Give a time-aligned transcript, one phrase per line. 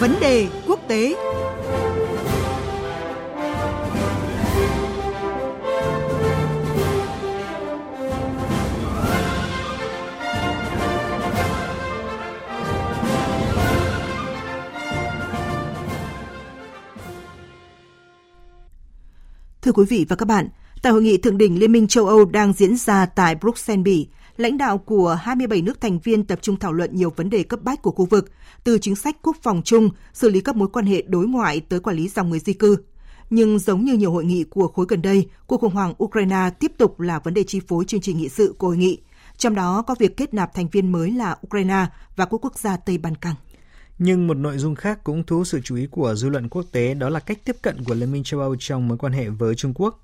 [0.00, 1.14] Vấn đề quốc tế.
[19.62, 20.48] Thưa quý vị và các bạn,
[20.82, 24.08] tại hội nghị thượng đỉnh Liên minh châu Âu đang diễn ra tại Bruxelles, Bỉ,
[24.38, 27.60] lãnh đạo của 27 nước thành viên tập trung thảo luận nhiều vấn đề cấp
[27.62, 28.30] bách của khu vực,
[28.64, 31.80] từ chính sách quốc phòng chung, xử lý các mối quan hệ đối ngoại tới
[31.80, 32.76] quản lý dòng người di cư.
[33.30, 36.72] Nhưng giống như nhiều hội nghị của khối gần đây, cuộc khủng hoảng Ukraine tiếp
[36.78, 38.98] tục là vấn đề chi phối chương trình nghị sự của hội nghị.
[39.36, 41.86] Trong đó có việc kết nạp thành viên mới là Ukraine
[42.16, 43.34] và các quốc gia Tây Ban Căng.
[43.98, 46.64] Nhưng một nội dung khác cũng thu hút sự chú ý của dư luận quốc
[46.72, 49.28] tế đó là cách tiếp cận của Liên minh châu Âu trong mối quan hệ
[49.28, 50.00] với Trung Quốc.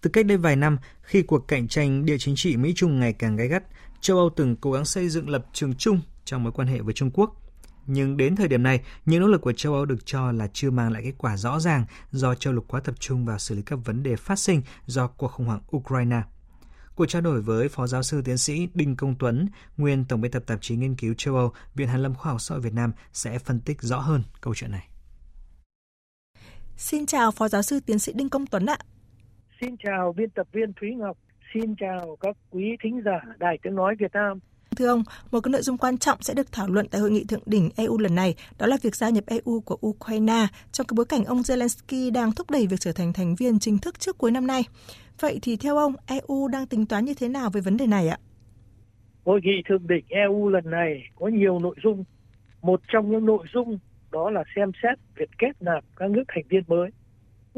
[0.00, 3.36] Từ cách đây vài năm, khi cuộc cạnh tranh địa chính trị Mỹ-Trung ngày càng
[3.36, 3.64] gay gắt,
[4.00, 6.94] châu Âu từng cố gắng xây dựng lập trường chung trong mối quan hệ với
[6.94, 7.42] Trung Quốc.
[7.86, 10.70] Nhưng đến thời điểm này, những nỗ lực của châu Âu được cho là chưa
[10.70, 13.62] mang lại kết quả rõ ràng do châu lục quá tập trung vào xử lý
[13.62, 16.22] các vấn đề phát sinh do cuộc khủng hoảng Ukraine.
[16.94, 20.32] Cuộc trao đổi với Phó Giáo sư Tiến sĩ Đinh Công Tuấn, nguyên Tổng biên
[20.32, 22.72] tập tạp chí nghiên cứu châu Âu, Viện Hàn lâm Khoa học xã hội Việt
[22.72, 24.88] Nam sẽ phân tích rõ hơn câu chuyện này.
[26.76, 28.78] Xin chào Phó Giáo sư Tiến sĩ Đinh Công Tuấn ạ.
[29.60, 31.16] Xin chào biên tập viên Thúy Ngọc.
[31.54, 34.38] Xin chào các quý thính giả Đài Tiếng Nói Việt Nam.
[34.76, 37.24] Thưa ông, một cái nội dung quan trọng sẽ được thảo luận tại hội nghị
[37.24, 40.94] thượng đỉnh EU lần này, đó là việc gia nhập EU của Ukraine trong cái
[40.96, 44.18] bối cảnh ông Zelensky đang thúc đẩy việc trở thành thành viên chính thức trước
[44.18, 44.62] cuối năm nay.
[45.20, 48.08] Vậy thì theo ông, EU đang tính toán như thế nào về vấn đề này
[48.08, 48.18] ạ?
[49.24, 52.04] Hội nghị thượng đỉnh EU lần này có nhiều nội dung.
[52.62, 53.78] Một trong những nội dung
[54.12, 56.90] đó là xem xét việc kết nạp các nước thành viên mới.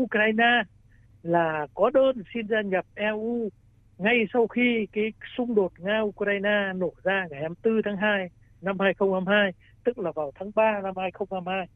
[0.01, 0.63] Ukraine
[1.29, 3.49] là có đơn xin gia nhập EU
[3.99, 8.29] ngay sau khi cái xung đột Nga-Ukraine nổ ra ngày 24 tháng 2
[8.61, 9.53] năm 2022,
[9.85, 11.67] tức là vào tháng 3 năm 2022.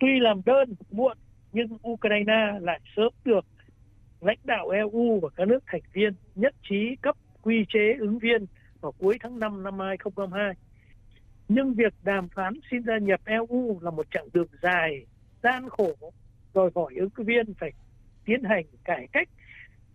[0.00, 1.18] Tuy làm đơn muộn
[1.52, 3.44] nhưng Ukraine lại sớm được
[4.20, 8.46] lãnh đạo EU và các nước thành viên nhất trí cấp quy chế ứng viên
[8.80, 10.54] vào cuối tháng 5 năm 2022.
[11.48, 15.06] Nhưng việc đàm phán xin gia nhập EU là một chặng đường dài,
[15.42, 15.94] gian khổ,
[16.54, 17.72] đòi hỏi ứng cử viên phải
[18.28, 19.28] tiến hành cải cách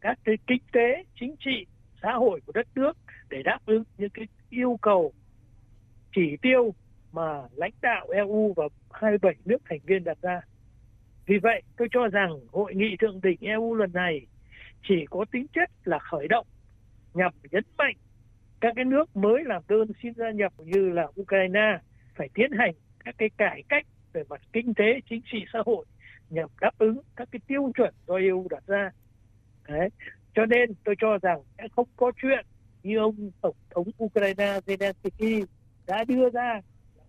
[0.01, 1.65] các cái kinh tế, chính trị,
[2.01, 2.97] xã hội của đất nước
[3.29, 5.13] để đáp ứng những cái yêu cầu
[6.15, 6.73] chỉ tiêu
[7.11, 10.41] mà lãnh đạo EU và 27 nước thành viên đặt ra.
[11.25, 14.21] Vì vậy, tôi cho rằng hội nghị thượng đỉnh EU lần này
[14.87, 16.47] chỉ có tính chất là khởi động
[17.13, 17.95] nhằm nhấn mạnh
[18.61, 21.79] các cái nước mới làm đơn xin gia nhập như là Ukraine
[22.15, 22.73] phải tiến hành
[23.05, 25.85] các cái cải cách về mặt kinh tế, chính trị, xã hội
[26.33, 28.91] nhằm đáp ứng các cái tiêu chuẩn do EU đặt ra.
[29.67, 29.89] Đấy.
[30.35, 32.45] Cho nên tôi cho rằng sẽ không có chuyện
[32.83, 35.45] như ông Tổng thống Ukraine Zelensky
[35.87, 36.61] đã đưa ra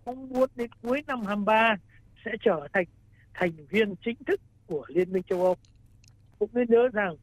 [0.05, 1.75] mong muốn đến cuối năm 23
[2.25, 2.85] sẽ trở thành
[3.33, 5.55] thành viên chính thức của Liên minh châu Âu.
[6.39, 7.15] Cũng nên nhớ rằng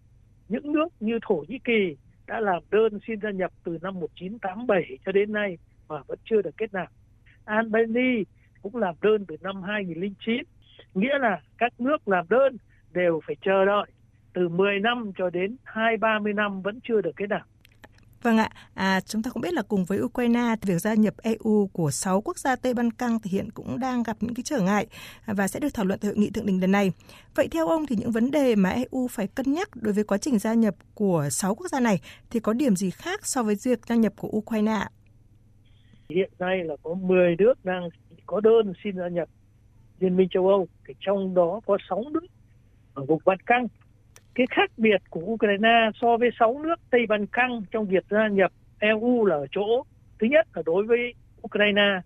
[0.48, 1.96] những nước như Thổ Nhĩ Kỳ
[2.26, 5.58] đã làm đơn xin gia nhập từ năm 1987 cho đến nay
[5.88, 6.88] mà vẫn chưa được kết nạp.
[7.44, 8.22] Albania
[8.62, 10.42] cũng làm đơn từ năm 2009,
[10.94, 12.56] nghĩa là các nước làm đơn
[12.92, 13.86] đều phải chờ đợi
[14.34, 17.42] từ 10 năm cho đến 2-30 năm vẫn chưa được kết nạp.
[18.22, 21.70] Vâng ạ, à, chúng ta cũng biết là cùng với Ukraine việc gia nhập EU
[21.72, 24.60] của 6 quốc gia Tây Ban Căng thì hiện cũng đang gặp những cái trở
[24.60, 24.86] ngại
[25.26, 26.92] và sẽ được thảo luận tại hội nghị thượng đỉnh lần này.
[27.34, 30.18] Vậy theo ông thì những vấn đề mà EU phải cân nhắc đối với quá
[30.18, 33.54] trình gia nhập của 6 quốc gia này thì có điểm gì khác so với
[33.64, 34.80] việc gia nhập của Ukraine?
[36.08, 37.88] Hiện nay là có 10 nước đang
[38.26, 39.28] có đơn xin gia nhập
[40.02, 42.26] Liên minh châu Âu, thì trong đó có 6 nước
[42.94, 43.66] ở vùng Ban Căng
[44.34, 48.28] cái khác biệt của Ukraine so với 6 nước Tây Ban Căng trong việc gia
[48.28, 49.84] nhập EU là ở chỗ
[50.20, 51.14] thứ nhất là đối với
[51.46, 52.00] Ukraine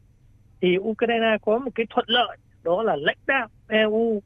[0.61, 4.23] thì Ukraine có một cái thuận lợi đó là lãnh đạo EU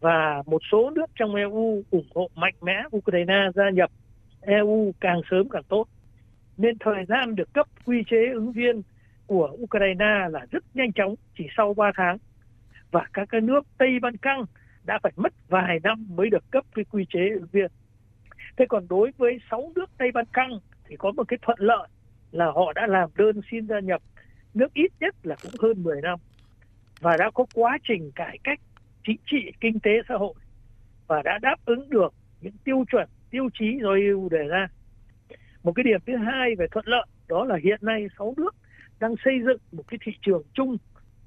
[0.00, 3.90] và một số nước trong EU ủng hộ mạnh mẽ Ukraine gia nhập
[4.40, 5.86] EU càng sớm càng tốt.
[6.56, 8.82] Nên thời gian được cấp quy chế ứng viên
[9.26, 12.18] của Ukraine là rất nhanh chóng, chỉ sau 3 tháng.
[12.90, 14.44] Và các cái nước Tây Ban Căng
[14.84, 17.70] đã phải mất vài năm mới được cấp cái quy chế ứng viên.
[18.56, 20.58] Thế còn đối với 6 nước Tây Ban Căng
[20.88, 21.88] thì có một cái thuận lợi
[22.30, 24.02] là họ đã làm đơn xin gia nhập
[24.54, 26.18] nước ít nhất là cũng hơn 10 năm
[27.00, 28.60] và đã có quá trình cải cách
[29.06, 30.34] chính trị, kinh tế, xã hội
[31.06, 34.68] và đã đáp ứng được những tiêu chuẩn, tiêu chí do EU đề ra.
[35.62, 38.54] Một cái điểm thứ hai về thuận lợi đó là hiện nay 6 nước
[39.00, 40.76] đang xây dựng một cái thị trường chung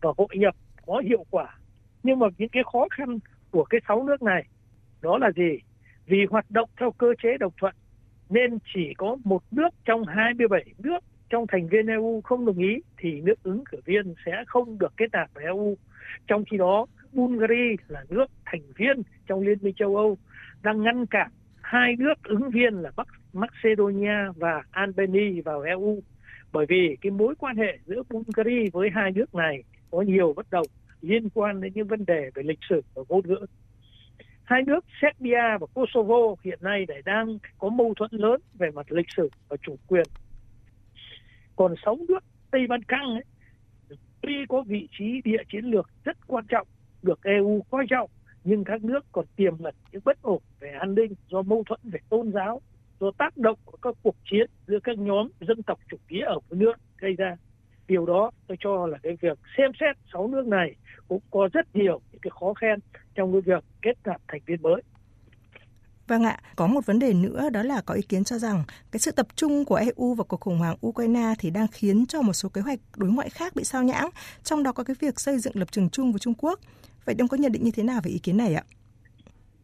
[0.01, 1.57] và hội nhập có hiệu quả.
[2.03, 3.19] Nhưng mà những cái khó khăn
[3.51, 4.43] của cái sáu nước này
[5.01, 5.59] đó là gì?
[6.05, 7.75] Vì hoạt động theo cơ chế đồng thuận
[8.29, 10.99] nên chỉ có một nước trong 27 nước
[11.29, 14.93] trong thành viên EU không đồng ý thì nước ứng cử viên sẽ không được
[14.97, 15.77] kết nạp với EU.
[16.27, 20.17] Trong khi đó, Bulgaria là nước thành viên trong Liên minh châu Âu
[20.61, 21.31] đang ngăn cản
[21.61, 25.99] hai nước ứng viên là Bắc Macedonia và Albania vào EU
[26.51, 30.49] bởi vì cái mối quan hệ giữa Bulgaria với hai nước này có nhiều bất
[30.49, 30.65] đồng
[31.01, 33.45] liên quan đến những vấn đề về lịch sử và ngôn ngữ.
[34.43, 38.91] Hai nước Serbia và Kosovo hiện nay lại đang có mâu thuẫn lớn về mặt
[38.91, 40.05] lịch sử và chủ quyền.
[41.55, 43.23] Còn sáu nước Tây Ban Căng ấy,
[44.21, 46.67] tuy có vị trí địa chiến lược rất quan trọng,
[47.01, 48.09] được EU coi trọng,
[48.43, 51.79] nhưng các nước còn tiềm ẩn những bất ổn về an ninh do mâu thuẫn
[51.83, 52.61] về tôn giáo,
[52.99, 56.39] do tác động của các cuộc chiến giữa các nhóm dân tộc chủ nghĩa ở
[56.49, 57.35] mỗi nước gây ra.
[57.87, 60.75] Điều đó tôi cho là cái việc xem xét sáu nước này
[61.07, 62.79] cũng có rất nhiều những cái khó khăn
[63.15, 64.81] trong cái việc kết nạp thành viên mới.
[66.07, 68.99] Vâng ạ, có một vấn đề nữa đó là có ý kiến cho rằng cái
[68.99, 72.33] sự tập trung của EU vào cuộc khủng hoảng Ukraine thì đang khiến cho một
[72.33, 74.09] số kế hoạch đối ngoại khác bị sao nhãng,
[74.43, 76.59] trong đó có cái việc xây dựng lập trường chung với Trung Quốc.
[77.05, 78.63] Vậy ông có nhận định như thế nào về ý kiến này ạ?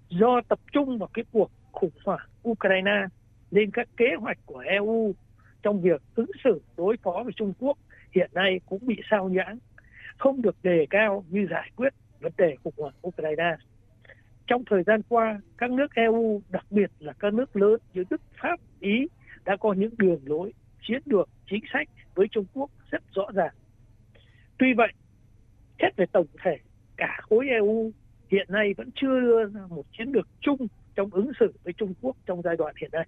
[0.10, 3.06] Do tập trung vào cái cuộc khủng hoảng Ukraine
[3.51, 5.13] nên các kế hoạch của EU
[5.63, 7.77] trong việc ứng xử đối phó với Trung Quốc
[8.15, 9.57] hiện nay cũng bị sao nhãng,
[10.17, 13.56] không được đề cao như giải quyết vấn đề khủng hoảng Ukraine.
[14.47, 18.21] Trong thời gian qua, các nước EU, đặc biệt là các nước lớn như Đức,
[18.41, 19.07] Pháp, Ý
[19.45, 20.53] đã có những đường lối,
[20.88, 23.53] chiến lược, chính sách với Trung Quốc rất rõ ràng.
[24.57, 24.94] Tuy vậy,
[25.81, 26.57] xét về tổng thể,
[26.97, 27.91] cả khối EU
[28.31, 31.94] hiện nay vẫn chưa đưa ra một chiến lược chung trong ứng xử với Trung
[32.01, 33.07] Quốc trong giai đoạn hiện nay.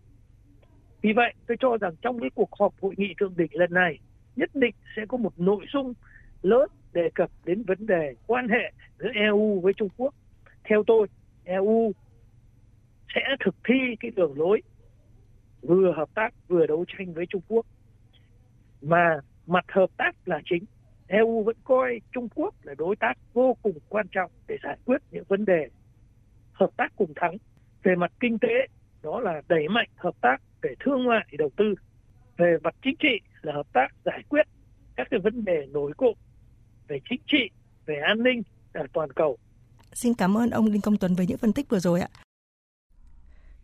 [1.01, 4.00] Vì vậy, tôi cho rằng trong cái cuộc họp hội nghị thượng đỉnh lần này,
[4.36, 5.94] nhất định sẽ có một nội dung
[6.42, 10.13] lớn đề cập đến vấn đề quan hệ giữa EU với Trung Quốc.
[10.63, 11.07] Theo tôi,
[11.44, 11.92] EU
[13.15, 14.62] sẽ thực thi cái đường lối
[15.62, 17.65] vừa hợp tác vừa đấu tranh với Trung Quốc.
[18.81, 20.65] Mà mặt hợp tác là chính.
[21.07, 25.01] EU vẫn coi Trung Quốc là đối tác vô cùng quan trọng để giải quyết
[25.12, 25.69] những vấn đề
[26.54, 27.38] hợp tác cùng thắng.
[27.83, 28.68] Về mặt kinh tế
[29.04, 31.75] đó là đẩy mạnh hợp tác về thương mại đầu tư
[32.38, 34.48] về mặt chính trị là hợp tác giải quyết
[34.96, 36.16] các cái vấn đề nổi cộm
[36.88, 37.50] về chính trị
[37.86, 38.42] về an ninh
[38.74, 39.38] ở toàn cầu
[39.94, 42.10] Xin cảm ơn ông Đinh Công Tuấn với những phân tích vừa rồi ạ.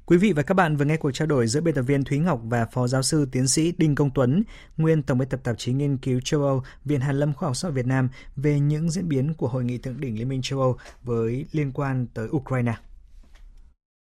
[0.06, 2.20] Quý vị và các bạn vừa nghe cuộc trao đổi giữa biên tập viên Thúy
[2.20, 4.44] Ngọc và Phó Giáo sư Tiến sĩ Đinh Công Tuấn,
[4.78, 7.56] nguyên Tổng biên tập tạp chí nghiên cứu châu Âu, Viện Hàn lâm Khoa học
[7.56, 10.42] xã hội Việt Nam về những diễn biến của Hội nghị thượng đỉnh Liên minh
[10.42, 12.74] châu Âu với liên quan tới Ukraine.